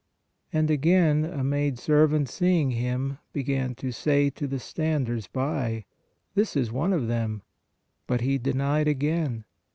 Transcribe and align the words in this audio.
And 0.51 0.71
again 0.71 1.23
a 1.25 1.43
maid 1.43 1.77
servant 1.77 2.27
seeing 2.27 2.71
him, 2.71 3.19
began 3.33 3.75
to 3.75 3.91
say 3.91 4.31
to 4.31 4.47
the 4.47 4.57
standers 4.57 5.27
by: 5.27 5.85
This 6.33 6.55
is 6.55 6.71
one 6.71 6.91
of 6.91 7.07
them. 7.07 7.43
But 8.07 8.21
he 8.21 8.39
denied 8.39 8.87
again. 8.87 9.45